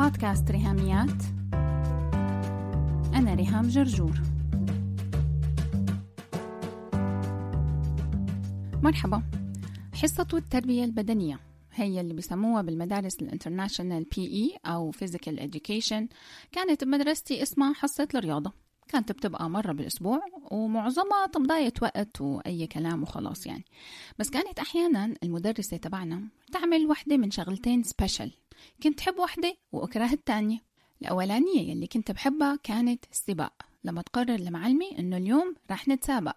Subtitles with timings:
[0.00, 1.22] بودكاست ريهاميات.
[3.14, 4.20] أنا ريهام جرجور.
[8.82, 9.22] مرحبا.
[9.94, 11.38] حصة التربية البدنية
[11.74, 16.14] هي اللي بيسموها بالمدارس ال international PE أو physical education.
[16.52, 18.52] كانت بمدرستي اسمها حصة الرياضة.
[18.90, 20.20] كانت بتبقى مرة بالأسبوع
[20.50, 23.64] ومعظمها تمضية وقت وأي كلام وخلاص يعني.
[24.18, 28.32] بس كانت أحيانا المدرسة تبعنا تعمل وحدة من شغلتين سبيشل
[28.82, 30.58] كنت حب وحدة وأكره التانية.
[31.02, 33.52] الأولانية يلي كنت بحبها كانت السباق.
[33.84, 36.36] لما تقرر لمعلمي إنه اليوم رح نتسابق.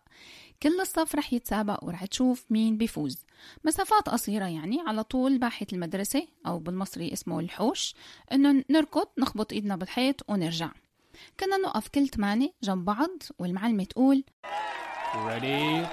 [0.63, 3.25] كل الصف رح يتسابق ورح تشوف مين بيفوز.
[3.65, 7.95] مسافات قصيرة يعني على طول باحة المدرسة أو بالمصري اسمه الحوش.
[8.31, 10.71] إنه نركض نخبط إيدنا بالحيط ونرجع.
[11.39, 14.23] كنا نقف كل ثمانية جنب بعض والمعلمة تقول
[15.13, 15.85] Ready,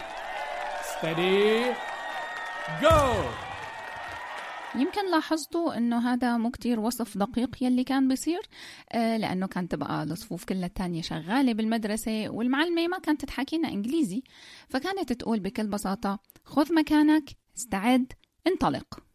[0.91, 1.75] steady,
[2.83, 3.15] go!
[4.75, 8.41] يمكن لاحظتوا إنه هذا مو كتير وصف دقيق يلي كان بيصير
[8.93, 14.23] آه لأنه كانت تبقى الصفوف كلها التانية شغالة بالمدرسة والمعلمة ما كانت تحكينا إنجليزي
[14.69, 18.13] فكانت تقول بكل بساطة خذ مكانك استعد
[18.47, 19.10] انطلق.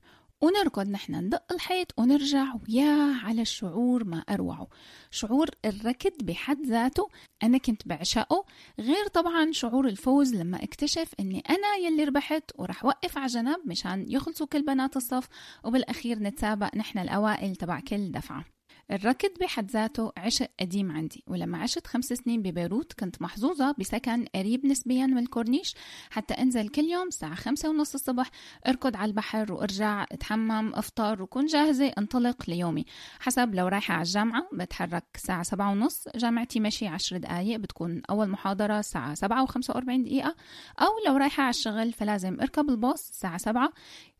[0.45, 4.67] ونركض نحن ندق الحيط ونرجع ويا على الشعور ما أروعه.
[5.11, 7.09] شعور الركض بحد ذاته
[7.43, 8.45] أنا كنت بعشقه
[8.79, 14.05] غير طبعا شعور الفوز لما اكتشف أني أنا يلي ربحت ورح وقف على جنب مشان
[14.09, 15.27] يخلصوا كل بنات الصف
[15.63, 18.54] وبالأخير نتسابق نحن الأوائل تبع كل دفعة.
[18.91, 24.65] الركض بحد ذاته عشق قديم عندي ولما عشت خمس سنين ببيروت كنت محظوظة بسكن قريب
[24.65, 25.75] نسبيا من الكورنيش
[26.09, 28.29] حتى انزل كل يوم الساعة خمسة ونص الصبح
[28.67, 32.85] اركض على البحر وارجع اتحمم افطر وكون جاهزة انطلق ليومي.
[33.19, 38.29] حسب لو رايحة على الجامعة بتحرك الساعة سبعة ونص جامعتي مشي عشر دقايق بتكون أول
[38.29, 40.35] محاضرة الساعة سبعة وخمسة وأربعين دقيقة
[40.81, 43.73] أو لو رايحة على الشغل فلازم أركب الباص الساعة سبعة.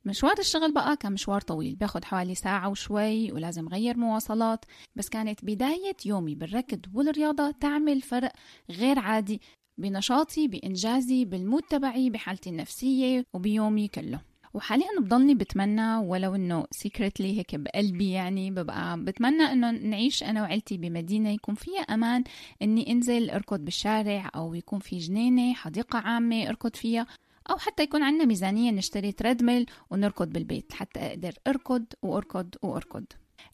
[0.06, 4.66] مشوار الشغل بقى كان مشوار طويل بياخد حوالي ساعة وشوي ولازم غير مواصلات.
[4.95, 8.31] بس كانت بداية يومي بالركض والرياضة تعمل فرق
[8.72, 9.42] غير عادي
[9.77, 14.21] بنشاطي بإنجازي بالمود تبعي بحالتي النفسية وبيومي كله.
[14.54, 20.77] وحاليا بضلني بتمنى ولو إنه secretly هيك بقلبي يعني ببقى بتمنى إنه نعيش أنا وعيلتي
[20.77, 22.23] بمدينة يكون فيها أمان
[22.61, 27.08] إني أنزل أركض بالشارع أو يكون في جنينة حديقة عامة أركض فيها.
[27.50, 33.06] أو حتى يكون عندنا ميزانية نشتري treadmill ونركض بالبيت حتى أقدر أركض وأركض وأركض.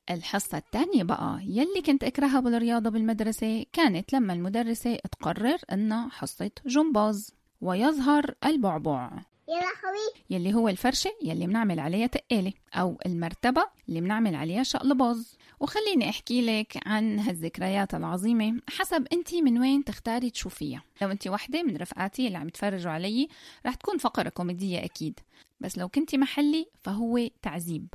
[0.09, 7.31] الحصة الثانية بقى يلي كنت أكرهها بالرياضة بالمدرسة كانت لما المدرسة تقرر إنها حصة جمباز
[7.62, 9.12] ويظهر البعبع.
[9.47, 10.24] يا لهوي.
[10.30, 15.38] يلي هو الفرشة يلي بنعمل عليها تقالة أو المرتبة اللي بنعمل عليها شقلباز.
[15.61, 20.83] وخليني أحكي لك عن هالذكريات العظيمة حسب أنت من وين تختاري تشوفيها.
[21.01, 23.27] لو أنت وحدة من رفقاتي اللي عم يتفرجوا علي
[23.66, 25.19] رح تكون فقرة كوميدية أكيد
[25.59, 27.88] بس لو كنتي محلي فهو تعذيب.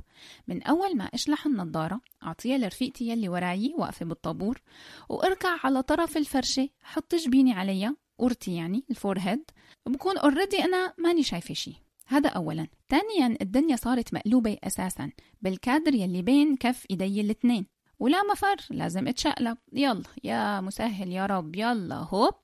[0.49, 4.60] من أول ما أشلح النظارة أعطيها لرفيقتي يلي وراي واقفة بالطابور
[5.09, 9.50] وأركع على طرف الفرشة حط جبيني عليها قورتي يعني ال forehead.
[9.87, 11.86] بكون already أنا ماني شايفة شي.
[12.06, 12.67] هذا أولا.
[12.89, 15.11] ثانيا الدنيا صارت مقلوبة أساسا.
[15.43, 17.67] بالكادر يلي بين كف إيدي الاثنين.
[17.99, 19.59] ولا مفر لازم أتشقلب.
[19.72, 21.56] يلا يا مسهل يا رب.
[21.56, 22.34] يلا هوب.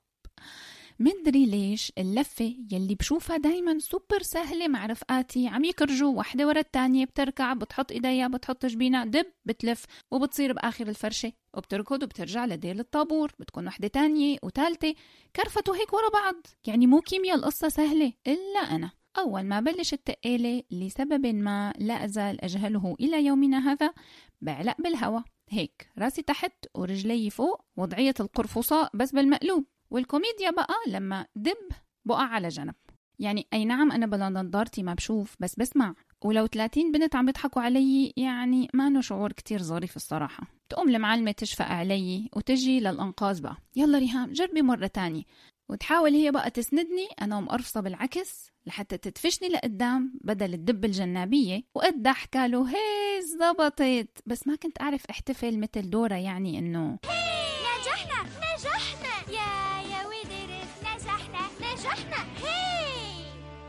[0.99, 6.17] مدري ليش اللفة يلي بشوفها دايما سوبر سهلة مع رفقاتي عم يكرجوا.
[6.17, 9.05] وحدة ورا التانية بتركع بتحط إيديها بتحط جبينها.
[9.05, 9.85] دب بتلف.
[10.11, 11.31] وبتصير بآخر الفرشة.
[11.53, 13.31] وبتركض وبترجع لديل الطابور.
[13.39, 14.95] بتكون وحدة تانية وتالتة.
[15.35, 16.35] كرفتوا هيك ورا بعض.
[16.67, 18.13] يعني مو كيمياء القصة سهلة.
[18.27, 18.91] إلا أنا.
[19.17, 23.93] أول ما بلش التقالة لسبب ما لا أزال أجهله إلى يومنا هذا
[24.41, 25.19] بعلق بالهوا
[25.49, 29.65] هيك راسي تحت ورجلي فوق وضعية القرفصاء بس بالمقلوب.
[29.91, 31.57] والكوميديا بقى لما دب
[32.05, 32.75] بقع على جنب.
[33.19, 35.95] يعني أي نعم أنا بلا نظارتي ما بشوف بس بسمع.
[36.21, 40.43] ولو 30 بنت عم يضحكوا علي يعني ما نو شعور كتير ظريف الصراحة.
[40.69, 43.57] تقوم المعلمة تشفق علي وتجي للأنقاذ بقى.
[43.75, 45.23] يلا ريهام جربي مرة تانية.
[45.69, 51.63] وتحاول هي بقى تسندني أنا مقرفصة بالعكس لحتى تدفشني لقدام بدل الدب الجنابية.
[51.75, 56.99] وقد حكاله هي زبطت بس ما كنت أعرف احتفل مثل دورة يعني إنه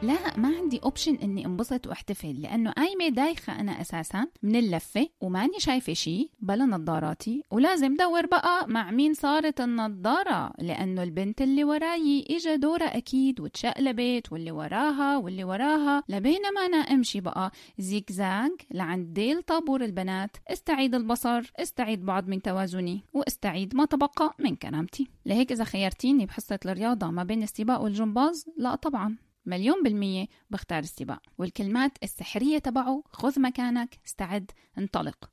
[0.04, 5.58] لا ما عندي option إني انبسط واحتفل لأنه قايمه دايخة أنا أساسا من اللفة وماني
[5.60, 12.24] شايفة شيء بلا نظاراتي ولازم دور بقى مع مين صارت النظارة لأنه البنت اللي وراي
[12.30, 19.42] اجى دورها أكيد وتشقلبت واللي وراها واللي وراها لبينما أنا أمشي بقى زيكزاج لعند ديل
[19.42, 25.64] طابور البنات استعيد البصر استعيد بعض من توازني واستعيد ما تبقى من كرامتي لهيك إذا
[25.64, 29.16] خيرتيني بحصة الرياضة ما بين السباق والجمباز لا طبعا.
[29.46, 31.22] مليون بالمية بختار السباق.
[31.38, 35.30] والكلمات السحرية تبعه خذ مكانك استعد انطلق.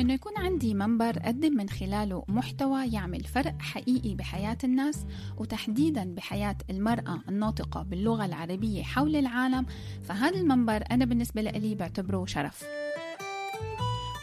[0.00, 5.06] إنه يكون عندي منبر أقدم من خلاله محتوى يعمل فرق حقيقي بحياة الناس
[5.38, 9.66] وتحديدا بحياة المرأة الناطقة باللغة العربية حول العالم
[10.02, 12.64] فهذا المنبر أنا بالنسبة لي بعتبره شرف.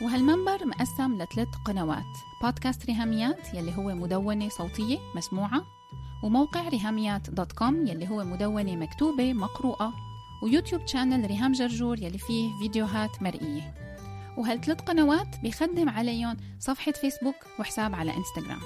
[0.01, 2.17] وهالمنبر مقسم لثلاث قنوات.
[2.43, 5.65] بودكاست ريهاميات يلي هو مدونة صوتية مسموعة
[6.23, 9.93] وموقع ريهاميات dot com يلي هو مدونة مكتوبة مقروءة
[10.43, 13.73] ويوتيوب channel ريهام جرجور يلي فيه فيديوهات مرئية.
[14.37, 18.61] وهالثلاث قنوات بيخدم عليهم صفحة فيسبوك وحساب على إنستغرام.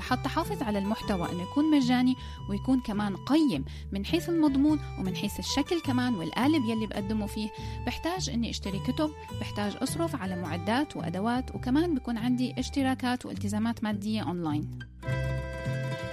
[0.00, 2.14] لحتى حافظ على المحتوى أنه يكون مجاني
[2.48, 7.50] ويكون كمان قيم من حيث المضمون ومن حيث الشكل كمان والقالب يلي بقدمه فيه.
[7.86, 9.10] بحتاج أني أشتري كتب
[9.40, 14.78] بحتاج أصرف على معدات وأدوات وكمان بكون عندي اشتراكات والتزامات مادية أونلاين.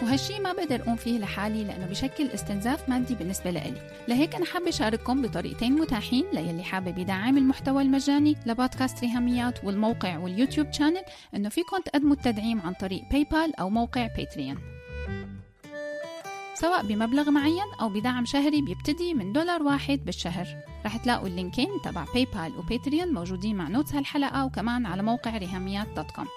[0.07, 3.81] وهالشي ما بقدر أقوم فيه لحالي لأنه بشكل استنزاف مادي بالنسبة لإلي.
[4.07, 10.71] لهيك أنا حابة أشارككم بطريقتين متاحين ليلي حابب يدعم المحتوى المجاني لبودكاست ريهاميات والموقع واليوتيوب
[10.71, 11.01] channel
[11.36, 14.57] إنه فيكم تقدموا التدعيم عن طريق باي بال أو موقع باتريون
[16.54, 20.48] سواء بمبلغ معين أو بدعم شهري بيبتدي من دولار واحد بالشهر.
[20.86, 25.88] رح تلاقوا اللينكين تبع باي بال وباتريون موجودين مع notes هالحلقة وكمان على موقع ريهاميات
[25.95, 26.27] dot com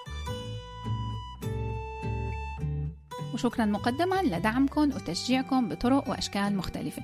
[3.33, 7.01] وشكرا مقدما لدعمكم وتشجيعكم بطرق وأشكال مختلفة.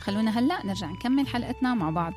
[0.00, 2.12] خلونا هلأ نرجع نكمل حلقتنا مع بعض.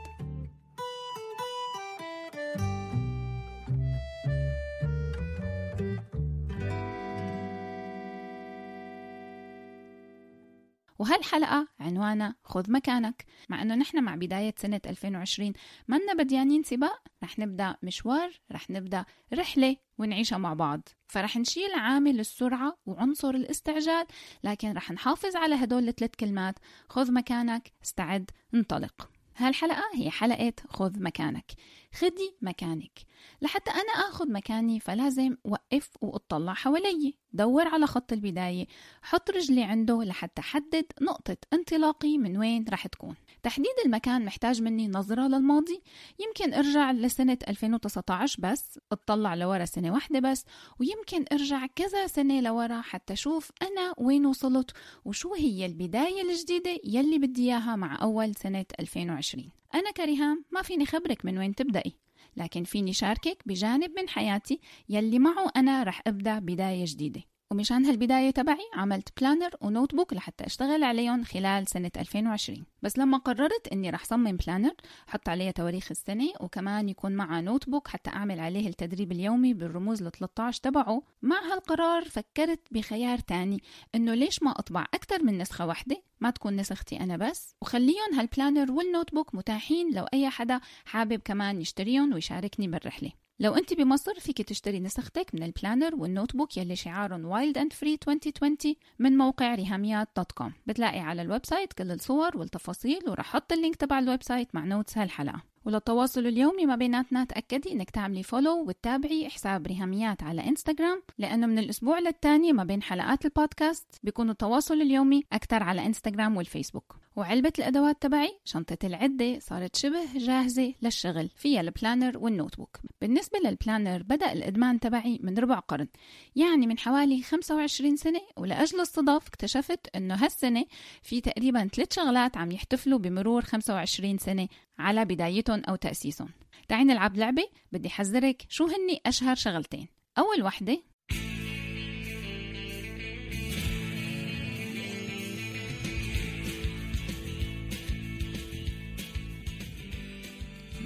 [11.04, 13.26] وهالحلقة عنوانها خذ مكانك.
[13.50, 15.54] مع أنه نحن مع بداية سنة 2020
[15.88, 20.82] منا بديانين سباق رح نبدأ مشوار رح نبدأ رحلة ونعيشها مع بعض.
[21.08, 24.06] فرح نشيل عامل السرعة وعنصر الاستعجال
[24.44, 26.60] لكن رح نحافظ على هدول الثلاث كلمات.
[26.90, 29.10] خذ مكانك استعد انطلق.
[29.38, 31.52] هالحلقة هي حلقة خذ مكانك.
[31.94, 33.00] خدي مكانك.
[33.42, 37.23] لحتى أنا أخذ مكاني فلازم وقف وأطلع حوالي.
[37.34, 38.68] دور على خط البداية.
[39.02, 43.16] حط رجلي عنده لحتى حدد نقطة انطلاقي من وين رح تكون.
[43.44, 45.82] تحديد المكان محتاج مني نظرة للماضي.
[46.20, 50.46] يمكن ارجع لسنة 2019 بس اطلع لورا سنة واحدة بس
[50.80, 54.72] ويمكن ارجع كذا سنة لورا حتى أشوف أنا وين وصلت
[55.06, 60.86] وشو هي البداية الجديدة يلي بدي إياها مع أول سنة 2020 أنا كريهام ما فيني
[60.86, 62.03] خبرك من وين تبدأي.
[62.38, 64.60] لكن فيني شاركك بجانب من حياتي
[64.90, 67.33] يلي معه أنا رح أبدأ بداية جديدة.
[67.54, 73.18] ومشان هالبداية تبعي عملت planner و notebook لحتى أشتغل عليهم خلال سنة 2020 بس لما
[73.18, 74.74] قررت أني رح صمم planner
[75.08, 80.12] حط عليها تواريخ السنة وكمان يكون معها notebook حتى أعمل عليه التدريب اليومي بالرموز ل
[80.12, 81.02] 13 تبعه.
[81.22, 83.64] مع هالقرار فكرت بخيار تاني
[83.96, 87.56] أنه ليش ما أطبع أكثر من نسخة واحدة؟ ما تكون نسختي أنا بس.
[87.62, 93.23] وخليهم هال planner وال notebook متاحين لو أي حدا حابب كمان يشتريهم ويشاركني بالرحلة.
[93.40, 97.74] لو أنت بمصر فيك تشتري نسختك من ال planner وال notebook يلي شعارهم Wild and
[97.74, 98.58] Free 2020
[99.00, 103.58] من موقع ريهاميات dot com بتلاقي على ال website كل الصور والتفاصيل ورح أحط ال
[103.58, 108.66] link تبع ال website مع notes هالحلقه وللتواصل اليومي ما بيناتنا تأكدي إنك تعملي follow
[108.68, 114.82] وتتابعي حساب ريهاميات على انستغرام لأنه من الأسبوع للتاني ما بين حلقات البودكاست بيكون التواصل
[114.82, 121.62] اليومي أكثر على انستغرام والفيسبوك وعلبة الأدوات تبعي شنطة العدة صارت شبه جاهزة للشغل فيها
[121.62, 122.80] ال planner وال notebook.
[123.02, 125.88] بالنسبة لل planner بدأ الإدمان تبعي من ربع قرن
[126.36, 130.66] يعني من حوالي 25 سنة ولأجل الصدف اكتشفت أنه هالسنة
[131.02, 134.48] في تقريبا ثلاث شغلات عم يحتفلوا بمرور 25 سنة
[134.80, 136.30] على بدايتهم أو تأسيسهم.
[136.68, 139.88] تعي نلعب لعبة بدي حذرك شو هني أشهر شغلتين.
[140.18, 140.93] أول وحدة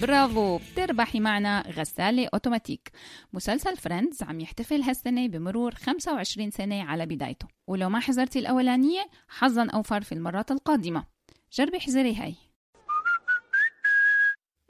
[0.01, 0.57] برافو.
[0.57, 2.91] بتربحي معنا غسالة أوتوماتيك.
[3.33, 7.47] مسلسل فريندز عم يحتفل هالسنة بمرور 25 سنة على بدايته.
[7.67, 11.05] ولو ما حضرتي الأولانية حظا أوفر في المرات القادمة.
[11.53, 12.35] جربي حزري هاي.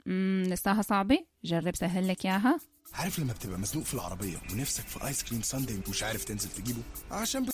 [0.06, 2.58] امم لساها صعبة؟ جرب سهل لك إياها.
[2.94, 6.82] عارف لما بتبقى مزنوق في العربية ونفسك في آيس كريم sundae ومش عارف تنزل تجيبه؟
[7.10, 7.50] عشان ب...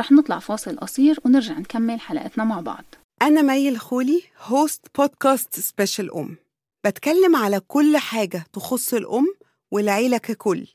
[0.00, 2.84] رح نطلع فاصل قصير ونرجع نكمل حلقتنا مع بعض.
[3.22, 6.36] أنا مي الخولي host بودكاست Special أم.
[6.84, 9.26] بتكلم على كل حاجة تخص الأم
[9.70, 10.66] والعيلة ككل.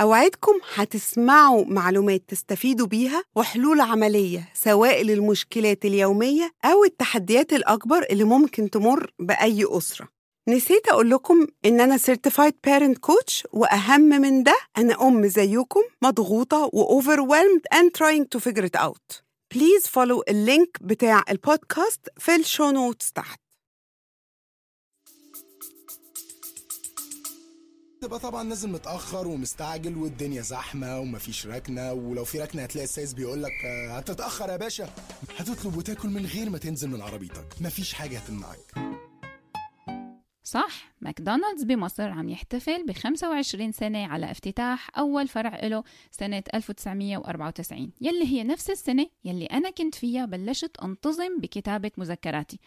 [0.00, 8.70] أوعدكم هتسمعوا معلومات تستفيدوا بيها وحلول عملية سواء للمشكلات اليومية أو التحديات الأكبر اللي ممكن
[8.70, 10.08] تمر بأي أسرة.
[10.48, 16.70] نسيت أقول لكم إن أنا Certified Parent Coach وأهم من ده أنا أم زيكم مضغوطة
[16.72, 19.25] و overwhelmed and trying to figure it out.
[19.56, 23.40] please follow ال link بتاع البودكاست في ال show notes تحت.
[28.02, 33.42] تبقى طبعا نازل متأخر ومستعجل والدنيا زحمة ومفيش ركنة ولو في ركنة هتلاقي السايس بيقول
[33.42, 34.94] لك هتتأخر يا باشا.
[35.36, 37.46] هتطلب وتاكل من غير ما تنزل من عربيتك.
[37.60, 38.74] مفيش حاجة هتمنعك.
[40.46, 47.92] صح؟ ماكدونالدز بمصر عم يحتفل ب 25 سنة على افتتاح أول فرع له سنة 1994
[48.00, 52.58] يلي هي نفس السنة يلي أنا كنت فيها بلشت أنتظم بكتابة مذكراتي.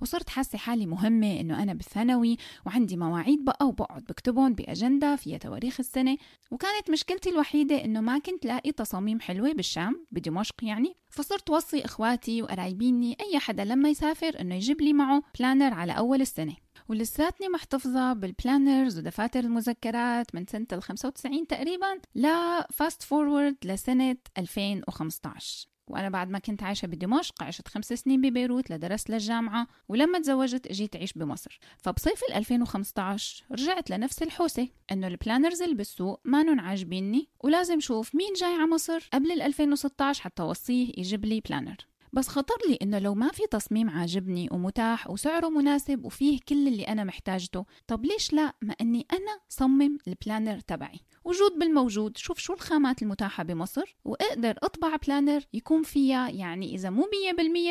[0.00, 5.80] وصرت حاسة حالي مهمة إنه أنا بالثانوي وعندي مواعيد بقى وبقعد بكتبهم بأجندة فيها تواريخ
[5.80, 6.16] السنة.
[6.50, 10.94] وكانت مشكلتي الوحيدة إنه ما كنت لاقي تصاميم حلوة بالشام بدمشق يعني.
[11.10, 16.20] فصرت وصي إخواتي وقرايبيني أي حدا لما يسافر إنه يجيب لي معه planner على أول
[16.20, 16.67] السنة.
[16.88, 24.16] ولساتني محتفظة بال planners ودفاتر المذكرات من سنة ال 95 تقريبا ل fast forward لسنة
[24.38, 30.66] 2015 وأنا بعد ما كنت عايشة بدمشق عشت خمس سنين ببيروت لدرست للجامعة ولما تزوجت
[30.66, 31.58] اجيت أعيش بمصر.
[31.78, 38.32] فبصيف 2015 رجعت لنفس الحوسة إنه ال planners اللي بالسوق ما عاجبيني ولازم شوف مين
[38.32, 42.98] جاي على مصر قبل ال 2016 حتى وصيه يجيب لي planner بس خطر لي إنه
[42.98, 48.32] لو ما في تصميم عاجبني ومتاح وسعره مناسب وفيه كل اللي أنا محتاجته طب ليش
[48.32, 53.96] لا ما أني أنا صمم ال planner تبعي؟ وجود بالموجود شوف شو الخامات المتاحة بمصر
[54.04, 57.08] وأقدر أطبع planner يكون فيها يعني إذا مو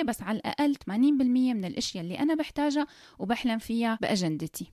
[0.02, 2.88] 100% بس على الأقل 80% من الأشياء اللي أنا بحتاجها
[3.20, 4.72] وبحلم فيها بأجندتي.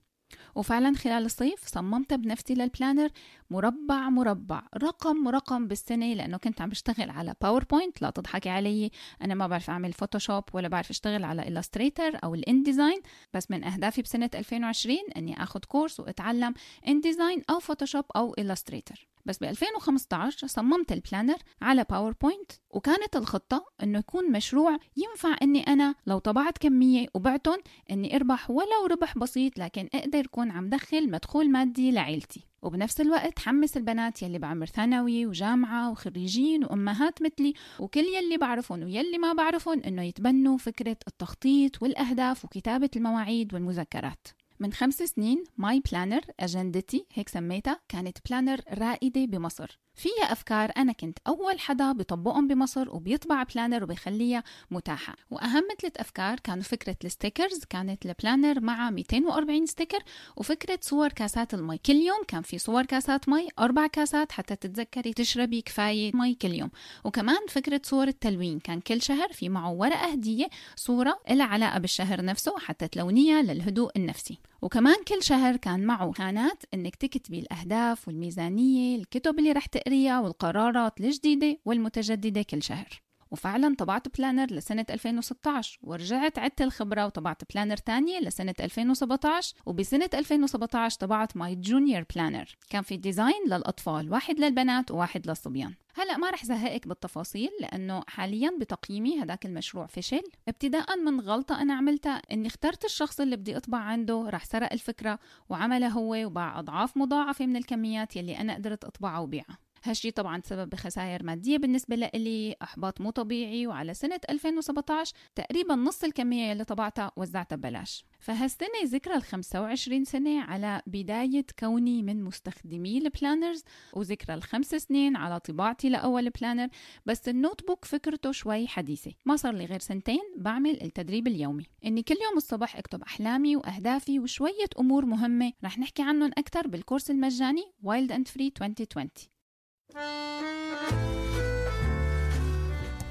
[0.54, 3.08] وفعلا خلال الصيف صممت بنفسي لل planner
[3.50, 8.90] مربع مربع رقم رقم بالسنة لأنه كنت عم بشتغل على PowerPoint لا تضحكي علي
[9.22, 13.00] أنا ما بعرف أعمل Photoshop ولا بعرف أشتغل على Illustrator أو ال InDesign
[13.34, 16.54] بس من أهدافي بسنة 2020 أني أخذ course وأتعلم
[16.88, 23.66] InDesign أو Photoshop أو Illustrator بس ب 2015 صممت ال planner على PowerPoint وكانت الخطة
[23.82, 27.58] إنه يكون مشروع ينفع إني أنا لو طبعت كمية وبعتهم
[27.90, 32.46] إني أربح ولو ربح بسيط لكن أقدر يكون عم دخل مدخول مادي لعيلتي.
[32.64, 39.18] وبنفس الوقت حمس البنات يلي بعمر ثانوي وجامعة وخريجين وأمهات مثلي وكل يلي بعرفهم ويلي
[39.18, 44.28] ما بعرفهم إنه يتبنوا فكرة التخطيط والأهداف وكتابة المواعيد والمذكرات.
[44.60, 49.78] من خمس سنين My Planner أجندتي هيك سميتها كانت planner رائدة بمصر.
[49.94, 55.16] فيها أفكار أنا كنت أول حدا بطبقهم بمصر وبيطبع planner وبيخليها متاحة.
[55.30, 59.98] وأهم ثلاث أفكار كانوا فكرة ال stickers كانت ال planner مع 240 sticker
[60.36, 61.78] وفكرة صور كاسات المي.
[61.78, 66.54] كل يوم كان في صور كاسات مي أربع كاسات حتى تتذكري تشربي كفاية مي كل
[66.54, 66.70] يوم.
[67.04, 72.24] وكمان فكرة صور التلوين كان كل شهر في معه ورقة هدية صورة لها علاقة بالشهر
[72.24, 74.38] نفسه حتى تلونيها للهدوء النفسي.
[74.64, 81.00] وكمان كل شهر كان معه خانات إنك تكتبي الأهداف والميزانية الكتب اللي رح تقريها والقرارات
[81.00, 83.03] الجديدة والمتجددة كل شهر.
[83.34, 91.00] وفعلا طبعت planner لسنة 2016 ورجعت عدت الخبرة وطبعت planner تانية لسنة 2017 وبسنة 2017
[91.00, 95.74] طبعت My Junior Planner كان في design للأطفال واحد للبنات وواحد للصبيان.
[95.94, 100.22] هلأ ما رح زهقك بالتفاصيل لأنه حاليا بتقييمي هداك المشروع فشل.
[100.48, 105.18] ابتداء من غلطة أنا عملتها إني اخترت الشخص اللي بدي أطبع عنده رح سرق الفكرة
[105.48, 110.70] وعملها هو وباع أضعاف مضاعفة من الكميات يلي أنا قدرت اطبعها وبيعها هالشي طبعا سبب
[110.70, 117.12] بخسائر مادية بالنسبة لإلي إحباط مو طبيعي وعلى سنة 2017 تقريبا نص الكمية اللي طبعتها
[117.16, 118.04] وزعتها ببلاش.
[118.20, 125.16] فهالسنة ذكرى ال 25 سنة على بداية كوني من مستخدمي ال planners وذكرى الخمس سنين
[125.16, 126.68] على طباعتي لأول planner
[127.06, 129.12] بس النوت بوك فكرته شوي حديثة.
[129.24, 131.66] ما صار لي غير سنتين بعمل التدريب اليومي.
[131.84, 135.52] إني كل يوم الصبح أكتب أحلامي وأهدافي وشوية أمور مهمة.
[135.64, 139.33] رح نحكي عنهم أكثر بالكورس المجاني Wild and Free 2020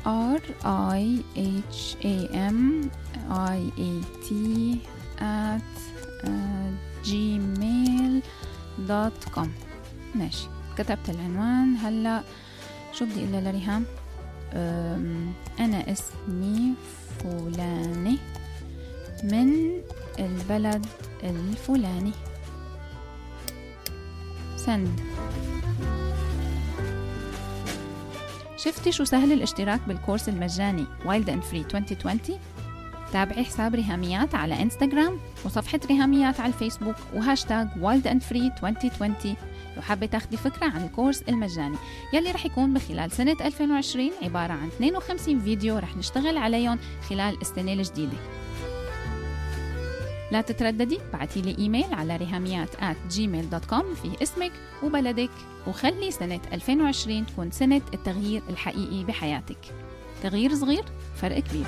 [0.05, 2.91] R I H A M
[3.29, 3.91] I A
[4.25, 4.27] T
[5.19, 5.73] at
[6.23, 6.69] uh,
[7.07, 8.21] gmail
[10.15, 10.47] ماشي.
[10.77, 11.75] كتبت العنوان.
[11.75, 12.23] هلا
[12.93, 13.85] شو بدي أقول لريهام؟
[15.59, 16.73] أنا اسمي
[17.19, 18.17] فلانة
[19.23, 19.81] من
[20.19, 20.85] البلد
[21.23, 22.11] الفلاني.
[24.57, 25.12] سند.
[28.65, 32.19] شفتي شو سهل الاشتراك بال course المجاني Wild and Free 2020
[33.13, 39.35] تابعي حساب ريهاميات على انستغرام وصفحة ريهاميات على الفيسبوك و hashtag Wild and Free 2020
[39.75, 41.77] لو حابة تاخدي فكرة عن ال course المجاني
[42.13, 46.79] يلي رح يكون بخلال سنة 2020 عبارة عن 52 فيديو رح نشتغل عليهم
[47.09, 48.17] خلال السنة الجديدة.
[50.33, 54.51] لا تترددي بعتي لي إيميل على رهاميات at gmail.com فيه اسمك
[54.83, 55.29] وبلدك
[55.67, 59.57] وخلي سنة 2020 تكون سنة التغيير الحقيقي بحياتك.
[60.23, 60.83] تغيير صغير
[61.15, 61.65] فرق كبير.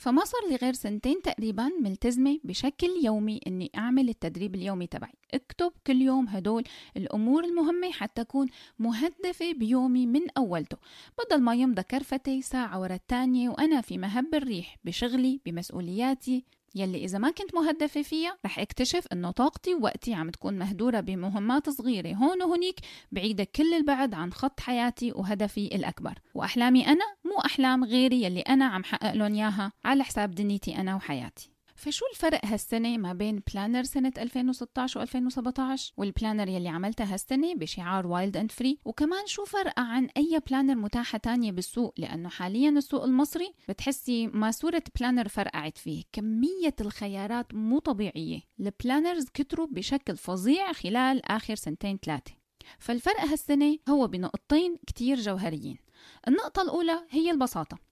[0.00, 5.12] فما صار لي غير سنتين تقريبا ملتزمة بشكل يومي إني أعمل التدريب اليومي تبعي.
[5.34, 6.64] أكتب كل يوم هدول
[6.96, 10.76] الأمور المهمة حتى أكون مهدفة بيومي من أولته.
[11.18, 17.18] بدل ما يمضى كرفتي ساعة ورا التانية وأنا في مهب الريح بشغلي بمسؤولياتي يلي إذا
[17.18, 22.14] ما كنت مهدفة فيها رح اكتشف إنه طاقتي ووقتي عم تكون مهدورة بمهمات صغيرة.
[22.14, 22.80] هون وهنيك
[23.12, 26.18] بعيدة كل البعد عن خط حياتي وهدفي الأكبر.
[26.34, 30.96] وأحلامي أنا مو أحلام غيري يلي أنا عم حقق لهم إياها على حساب دنيتي أنا
[30.96, 31.49] وحياتي.
[31.80, 38.06] فشو الفرق هالسنة ما بين planner سنة 2016 و2017 وال planner يلي عملتها هالسنة بشعار
[38.06, 43.04] Wild and Free وكمان شو فرقها عن أي planner متاحة تانية بالسوق؟ لأنه حاليا السوق
[43.04, 46.02] المصري بتحسي ما صورة planner فرقعت فيه.
[46.12, 48.40] كمية الخيارات مو طبيعية.
[48.60, 52.32] ال planners كتروا بشكل فظيع خلال آخر سنتين ثلاثة.
[52.78, 55.78] فالفرق هالسنة هو بنقطتين كتير جوهريين.
[56.28, 57.89] النقطة الأولى هي البساطة.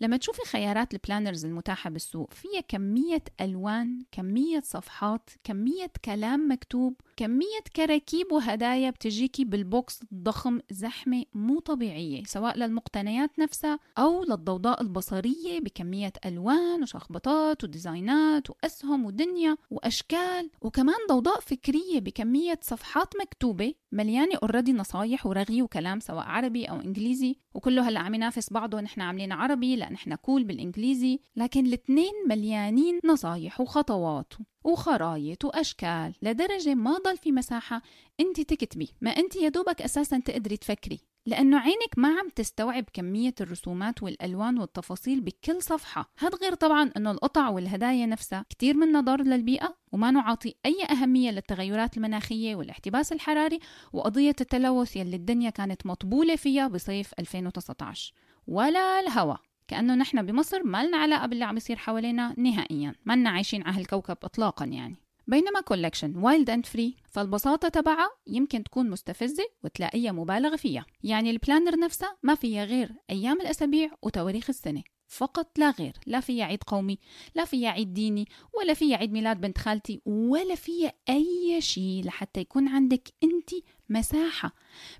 [0.00, 6.94] لما تشوفي خيارات ال planners المتاحة بالسوق فيها كمية ألوان كمية صفحات كمية كلام مكتوب
[7.16, 14.82] كمية كراكيب وهدايا بتجيكي بال box ضخم زحمة مو طبيعية سواء للمقتنيات نفسها أو للضوضاء
[14.82, 24.38] البصرية بكمية ألوان وشخبطات وديزاينات وأسهم ودنيا وأشكال وكمان ضوضاء فكرية بكمية صفحات مكتوبة مليانة
[24.42, 29.32] already نصايح ورغي وكلام سواء عربي أو إنجليزي وكله هلا عم ينافس بعضه نحن عاملين
[29.32, 31.20] عربي لأن نحن cool بالإنجليزي.
[31.36, 34.32] لكن الاثنين مليانين نصايح وخطوات
[34.64, 37.82] وخرايط وأشكال لدرجة ما ضل في مساحة
[38.20, 41.07] أنت تكتبي ما أنت يا دوبك أساسا تقدري تفكري.
[41.26, 46.12] لأنه عينك ما عم تستوعب كمية الرسومات والألوان والتفاصيل بكل صفحة.
[46.18, 51.30] هاد غير طبعا أنه القطع والهدايا نفسها كتير من ضار للبيئة وما نعطي أي أهمية
[51.30, 53.60] للتغيرات المناخية والاحتباس الحراري
[53.92, 58.12] وقضية التلوث يلي الدنيا كانت مطبولة فيها بصيف 2019
[58.46, 62.94] ولا الهوى كأنه نحن بمصر ما لنا علاقة باللي عم يصير حوالينا نهائيا.
[63.04, 64.96] ما لنا عايشين على هالكوكب إطلاقا يعني.
[65.28, 70.86] بينما collection Wild and Free فالبساطة تبعها يمكن تكون مستفزة وتلاقيها مبالغ فيها.
[71.02, 74.82] يعني ال planner نفسها ما فيها غير أيام الأسابيع وتواريخ السنة.
[75.08, 76.98] فقط لا غير لا فيها عيد قومي
[77.34, 82.40] لا فيها عيد ديني ولا فيها عيد ميلاد بنت خالتي ولا فيها أي شيء لحتى
[82.40, 83.50] يكون عندك أنت
[83.88, 84.54] مساحة.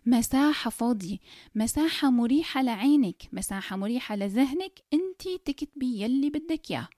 [0.06, 1.18] مساحة فاضية
[1.54, 6.88] مساحة مريحة لعينك مساحة مريحة لذهنك أنت تكتبي يلي بدك إياه.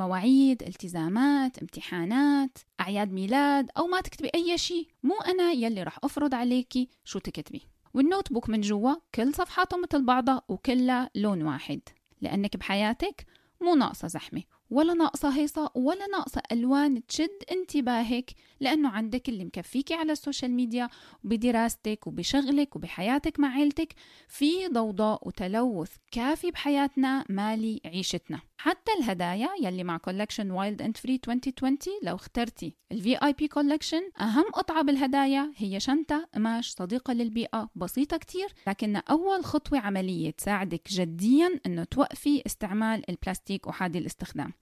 [0.00, 4.88] مواعيد التزامات امتحانات أعياد ميلاد أو ما تكتبي أي شيء.
[5.02, 7.62] مو أنا يلي رح أفرض عليكي شو تكتبي.
[7.94, 11.80] والنوت بوك من جوا كل صفحاته مثل بعضها وكلها لون واحد.
[12.20, 13.26] لأنك بحياتك
[13.60, 19.94] مو ناقصة زحمة ولا ناقصة هيصة ولا ناقصة ألوان تشد انتباهك لأنه عندك اللي مكفيكي
[19.94, 20.88] على ال social media
[21.24, 23.94] وبدراستك وبشغلك وبحياتك مع عيلتك.
[24.28, 28.40] في ضوضاء وتلوث كافي بحياتنا مالي عيشتنا.
[28.62, 32.74] حتى الهدايا يلي مع collection Wild and Free 2020 لو اخترتي.
[32.92, 39.44] ال VIP collection أهم قطعة بالهدايا هي شنطة قماش صديقة للبيئة بسيطة كتير لكنها أول
[39.44, 44.52] خطوة عملية تساعدك جديا إنه توقفي استعمال البلاستيك احادي الاستخدام.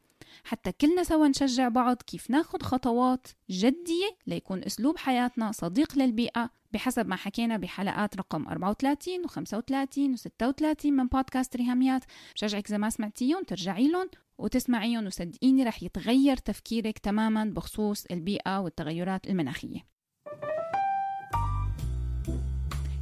[0.45, 7.07] حتى كلنا سوا نشجع بعض كيف ناخد خطوات جدية ليكون أسلوب حياتنا صديق للبيئة بحسب
[7.07, 12.05] ما حكينا بحلقات رقم 34 و 35 و 36 من بودكاست ريهاميات.
[12.35, 19.27] بشجعك إذا ما سمعتيهم ترجعي لهم وتسمعيهم وصدقيني رح يتغير تفكيرك تماما بخصوص البيئة والتغيرات
[19.27, 19.98] المناخية.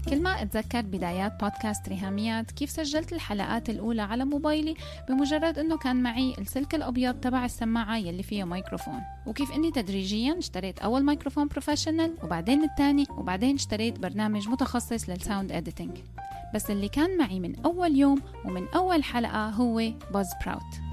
[0.09, 4.75] كل ما أتذكر بدايات بودكاست ريهاميات كيف سجلت الحلقات الأولى على موبايلي
[5.09, 9.01] بمجرد أنه كان معي السلك الأبيض تبع السماعة يلي فيها ميكروفون.
[9.27, 15.53] وكيف أني تدريجيا اشتريت أول ميكروفون professional وبعدين الثاني وبعدين اشتريت برنامج متخصص لل sound
[15.53, 15.99] editing
[16.55, 19.83] بس اللي كان معي من أول يوم ومن أول حلقة هو
[20.14, 20.86] Buzzsprout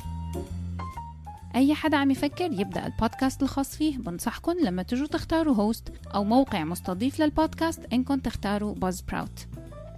[1.55, 3.97] أي حدا عم يفكر يبدأ البودكاست الخاص فيه.
[3.97, 9.47] بنصحكم لما تجوا تختاروا host أو موقع مستضيف للبودكاست إنكم تختاروا Buzzsprout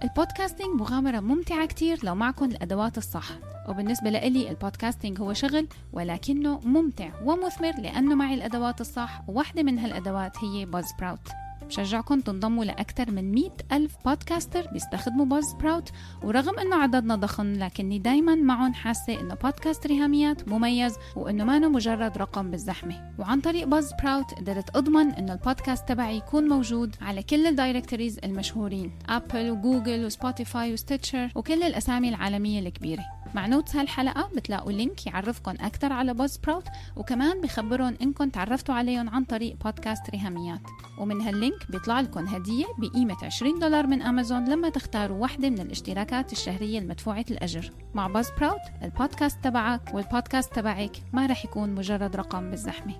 [0.02, 3.28] ال podcasting مغامرة ممتعة كتير لو معكم الأدوات الصح.
[3.68, 9.22] وبالنسبة لإلي ال podcasting هو شغل ولكنه ممتع ومثمر لأنه معي الأدوات الصح.
[9.28, 11.28] وواحدة من هالأدوات هي Buzzsprout
[11.66, 15.90] بشجعكم تنضموا لأكثر من 100 ألف podcaster بيستخدموا Buzzsprout
[16.22, 22.18] ورغم أنه عددنا ضخم لكني دايما معهم حاسة أنه بودكاست ريهاميات مميز وأنه ما مجرد
[22.18, 23.12] رقم بالزحمة.
[23.18, 28.92] وعن طريق Buzzsprout قدرت أضمن أنه البودكاست تبعي يكون موجود على كل ال directories المشهورين
[29.08, 33.04] أبل وجوجل و Spotify و Stitcher وكل الأسامي العالمية الكبيرة.
[33.34, 36.64] مع notes هالحلقة بتلاقوا link يعرفكم أكثر على Buzzsprout
[36.96, 40.60] وكمان بخبرهم إنكم تعرفتوا عليهم عن طريق بودكاست ريهاميات
[40.98, 45.60] ومن هال link بيطلع لكم هدية بقيمة 20 دولار من أمازون لما تختاروا واحدة من
[45.60, 52.50] الاشتراكات الشهرية المدفوعة الأجر مع Buzzsprout البودكاست تبعك والبودكاست تبعك ما رح يكون مجرد رقم
[52.50, 52.94] بالزحمة.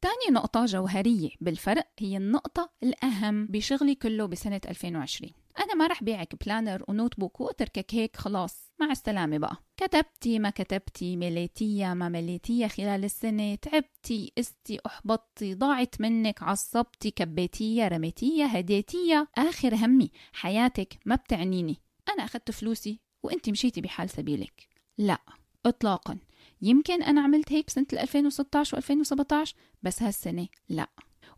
[0.00, 6.44] تاني نقطة جوهرية بالفرق هي النقطة الأهم بشغلي كله بسنة 2020 أنا ما رح بيعك
[6.44, 8.72] planner و notebook وأتركك هيك خلاص.
[8.80, 9.56] مع السلامة بقى.
[9.76, 13.54] كتبتي ما كتبتي مليتيها ما مليتيها خلال السنة.
[13.54, 21.76] تعبتي يأستي أحبطتي ضاعت منك عصبتي كبيتيها رميتيها هديتيها آخر همي حياتك ما بتعنيني.
[22.08, 24.68] أنا أخذت فلوسي وأنت مشيتي بحال سبيلك.
[24.98, 25.18] لا
[25.66, 26.18] إطلاقا.
[26.62, 30.88] يمكن أنا عملت هيك بسنة 2016 و2017 بس هالسنة لا.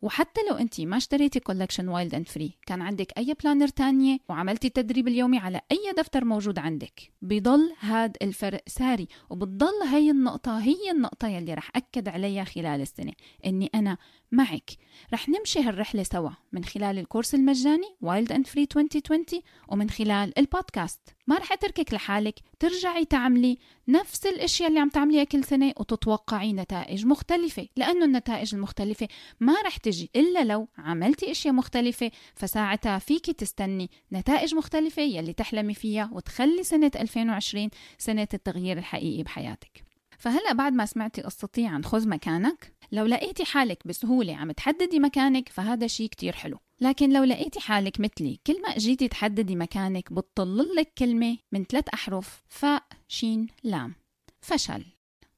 [0.02, 4.66] وحتى لو انت ما اشتريتي collection Wild and Free كان عندك أي planner تانية وعملتي
[4.66, 7.12] التدريب اليومي على أي دفتر موجود عندك.
[7.22, 13.12] بضل هاد الفرق ساري وبتضل هي النقطة هي النقطة يلي رح أكد عليها خلال السنة
[13.46, 13.96] إني أنا
[14.32, 14.70] معك.
[15.12, 19.24] رح نمشي هالرحلة سوا من خلال ال course المجاني Wild and Free 2020
[19.68, 21.00] ومن خلال البودكاست.
[21.30, 27.06] ما رح أتركك لحالك ترجعي تعملي نفس الأشياء اللي عم تعمليها كل سنة وتتوقعي نتائج
[27.06, 29.08] مختلفة لأنه النتائج المختلفة
[29.40, 35.74] ما رح تجي إلا لو عملتي أشياء مختلفة فساعتها فيك تستني نتائج مختلفة يلي تحلمي
[35.74, 39.89] فيها وتخلي سنة 2020 سنة التغيير الحقيقي بحياتك.
[40.20, 45.48] فهلا بعد ما سمعتي قصتي عن خذ مكانك لو لقيتي حالك بسهولة عم تحددي مكانك
[45.48, 46.58] فهذا شيء كتير حلو.
[46.80, 51.88] لكن لو لقيتي حالك مثلي كل ما أجيتي تحددي مكانك بتطل لك كلمة من ثلاث
[51.94, 53.94] أحرف فاء شين لام.
[54.40, 54.84] فشل.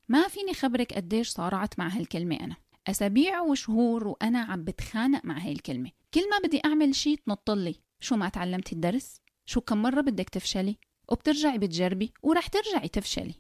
[0.09, 2.57] ما فيني خبرك قديش صارعت مع هالكلمة أنا.
[2.87, 8.17] أسابيع وشهور وأنا عم بتخانق مع هاي الكلمة كل ما بدي أعمل شيء تنطلي شو
[8.17, 10.77] ما تعلمتي الدرس؟ شو كم مرة بدك تفشلي؟
[11.09, 13.35] وبترجعي بتجربي ورح ترجعي تفشلي.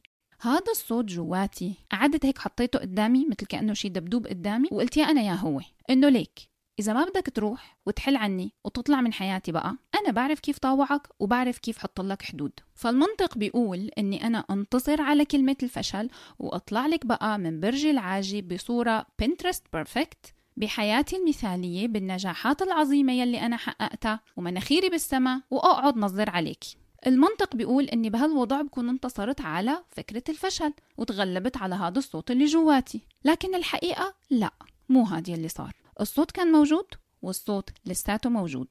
[0.45, 1.75] هذا الصوت جواتي.
[1.93, 5.61] قعدت هيك حطيته قدامي مثل كأنه شي دبدوب قدامي وقلت يا أنا يا هو.
[5.91, 6.49] إنه ليك.
[6.81, 11.59] إذا ما بدك تروح وتحل عني وتطلع من حياتي بقى أنا بعرف كيف طاوعك وبعرف
[11.59, 12.53] كيف حط لك حدود.
[12.75, 19.07] فالمنطق بيقول إني أنا أنتصر على كلمة الفشل وأطلع لك بقى من برجي العاجي بصورة
[19.19, 27.57] Pinterest perfect بحياتي المثالية بالنجاحات العظيمة يلي أنا حققتها ومناخيري بالسما وأقعد نظر عليكي المنطق
[27.57, 33.01] بيقول إني بهالوضع بكون انتصرت على فكرة الفشل وتغلبت على هذا الصوت اللي جواتي.
[33.25, 34.51] لكن الحقيقة لا
[34.89, 35.73] مو هاد يلي صار.
[36.01, 36.87] الصوت كان موجود
[37.23, 38.69] والصوت لساته موجود.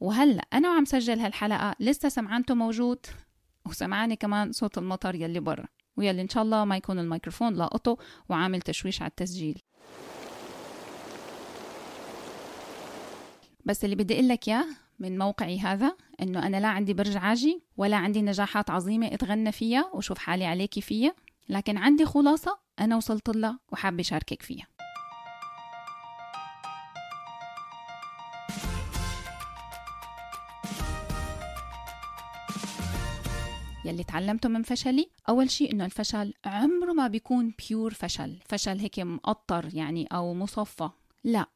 [0.00, 3.06] وهلأ أنا وعم سجل هالحلقة لسه سمعانته موجود
[3.66, 5.66] وسمعاني كمان صوت المطر يلي برا.
[5.96, 7.96] ويلي إن شاء الله ما يكون الميكروفون لاقطه
[8.28, 9.62] وعامل تشويش على التسجيل.
[13.64, 14.66] بس اللي بدي أقول لك إياه
[15.00, 19.90] من موقعي هذا إنه أنا لا عندي برج عاجي ولا عندي نجاحات عظيمة أتغنى فيها
[19.94, 21.14] وشوف حالي عليكي فيها
[21.48, 24.66] لكن عندي خلاصة أنا وصلت لها وحابة أشاركك فيها.
[33.84, 38.38] يلي تعلمته من فشلي أول شيء إنه الفشل عمره ما بيكون pure فشل.
[38.48, 40.90] فشل هيك مقطر يعني أو مصفى.
[41.24, 41.46] لا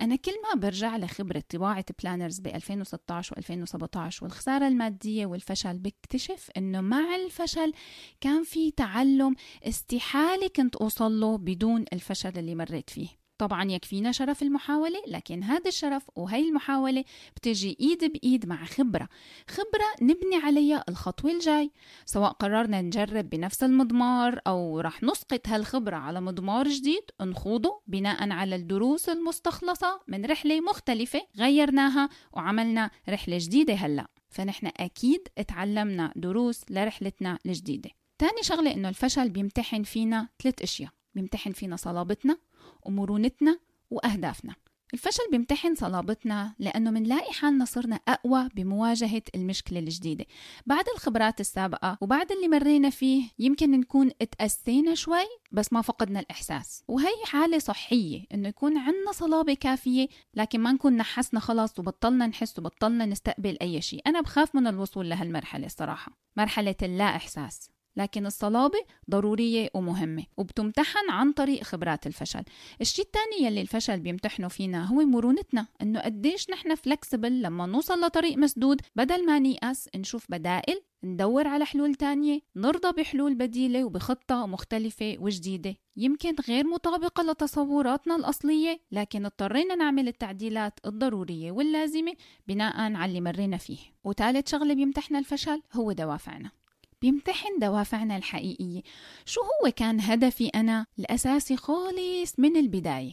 [0.00, 6.50] أنا كل ما برجع لخبرة طباعة planners ب 2016 و 2017 والخسارة المادية والفشل بكتشف
[6.56, 7.72] إنه مع الفشل
[8.20, 13.23] كان في تعلم استحالة كنت أوصل له بدون الفشل اللي مريت فيه.
[13.38, 17.04] طبعا يكفينا شرف المحاولة لكن هذا الشرف وهي المحاولة
[17.36, 19.08] بتجي إيد بإيد مع خبرة.
[19.48, 21.70] خبرة نبني عليها الخطوة الجاي.
[22.06, 28.56] سواء قررنا نجرب بنفس المضمار أو رح نسقط هالخبرة على مضمار جديد نخوضه بناء على
[28.56, 34.06] الدروس المستخلصة من رحلة مختلفة غيرناها وعملنا رحلة جديدة هلأ.
[34.28, 37.90] فنحن أكيد اتعلمنا دروس لرحلتنا الجديدة.
[38.18, 40.90] تاني شغلة إنه الفشل بيمتحن فينا ثلاث أشياء.
[41.14, 42.38] بيمتحن فينا صلابتنا
[42.82, 43.58] ومرونتنا
[43.90, 44.54] وأهدافنا.
[44.94, 50.24] الفشل بيمتحن صلابتنا لأنه منلاقي حالنا صرنا أقوى بمواجهة المشكلة الجديدة.
[50.66, 56.84] بعد الخبرات السابقة وبعد اللي مرينا فيه يمكن نكون اتأسينا شوي بس ما فقدنا الإحساس.
[56.88, 62.58] وهي حالة صحية إنه يكون عنا صلابة كافية لكن ما نكون نحسنا خلاص وبطلنا نحس
[62.58, 64.02] وبطلنا نستقبل أي شيء.
[64.06, 66.12] أنا بخاف من الوصول لهالمرحلة الصراحة.
[66.36, 67.73] مرحلة اللا إحساس.
[67.96, 68.78] لكن الصلابة
[69.10, 72.42] ضرورية ومهمة وبتمتحن عن طريق خبرات الفشل.
[72.80, 78.38] الشيء الثاني يلي الفشل بيمتحنه فينا هو مرونتنا إنه قديش نحن فلكسبل لما نوصل لطريق
[78.38, 85.16] مسدود بدل ما نيأس نشوف بدائل ندور على حلول تانية نرضى بحلول بديلة وبخطة مختلفة
[85.18, 85.74] وجديدة.
[85.96, 92.12] يمكن غير مطابقة لتصوراتنا الأصلية لكن اضطرينا نعمل التعديلات الضرورية واللازمة
[92.48, 93.78] بناء على اللي مرينا فيه.
[94.04, 96.50] وثالث شغلة بيمتحنا الفشل هو دوافعنا.
[97.04, 98.82] بيمتحن دوافعنا الحقيقية.
[99.24, 103.12] شو هو كان هدفي أنا؟ الأساسي خالص من البداية.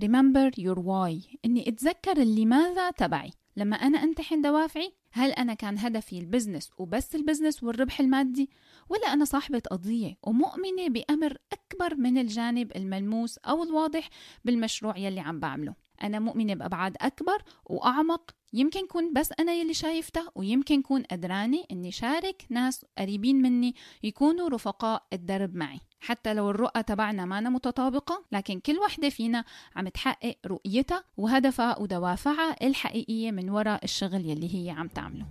[0.00, 1.36] Remember your why.
[1.44, 3.30] إني أتذكر اللماذا تبعي.
[3.56, 8.50] لما أنا أمتحن دوافعي هل أنا كان هدفي ال business وبس ال business والربح المادي؟
[8.88, 14.08] ولا أنا صاحبة قضية ومؤمنة بأمر أكبر من الجانب الملموس أو الواضح
[14.44, 18.30] بالمشروع يلي عم بعمله؟ أنا مؤمنة بأبعاد أكبر وأعمق.
[18.52, 24.48] يمكن كون بس أنا يلي شايفتها ويمكن كون قدراني إني شارك ناس قريبين مني يكونوا
[24.48, 25.80] رفقاء الدرب معي.
[26.00, 29.44] حتى لو الرؤى تبعنا ما متطابقة لكن كل وحدة فينا
[29.76, 35.26] عم تحقق رؤيتها وهدفها ودوافعها الحقيقية من وراء الشغل يلي هي عم تعمله.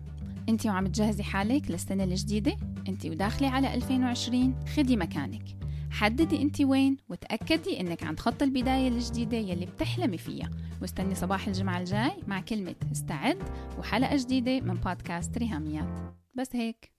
[0.50, 5.44] انت وعم تجهزي حالك للسنة الجديدة؟ انت وداخلة على 2020 خدي مكانك.
[5.92, 10.50] حددي انت وين وتأكدي انك عند خط البداية الجديدة يلي بتحلمي فيها.
[10.82, 13.44] واستني صباح الجمعة الجاي مع كلمة استعد
[13.80, 16.16] وحلقة جديدة من بودكاست ريهاميات.
[16.36, 16.99] بس هيك.